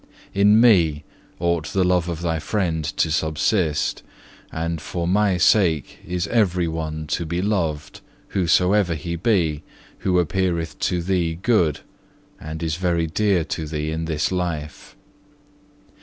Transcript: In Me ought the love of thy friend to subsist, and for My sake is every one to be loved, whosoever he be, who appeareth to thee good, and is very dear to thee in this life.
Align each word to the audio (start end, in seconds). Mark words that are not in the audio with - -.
In 0.33 0.59
Me 0.59 1.03
ought 1.39 1.67
the 1.73 1.83
love 1.83 2.09
of 2.09 2.21
thy 2.23 2.39
friend 2.39 2.83
to 2.97 3.11
subsist, 3.11 4.01
and 4.51 4.81
for 4.81 5.07
My 5.07 5.37
sake 5.37 5.99
is 6.03 6.25
every 6.29 6.67
one 6.67 7.05
to 7.05 7.23
be 7.23 7.39
loved, 7.39 8.01
whosoever 8.29 8.95
he 8.95 9.15
be, 9.15 9.61
who 9.99 10.17
appeareth 10.17 10.79
to 10.79 11.03
thee 11.03 11.35
good, 11.35 11.81
and 12.39 12.63
is 12.63 12.77
very 12.77 13.05
dear 13.05 13.43
to 13.43 13.67
thee 13.67 13.91
in 13.91 14.05
this 14.05 14.31
life. 14.31 14.95